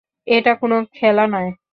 এটা 0.27 0.51
কোনো 0.61 0.75
খেলা 0.93 1.23
নয়। 1.33 1.49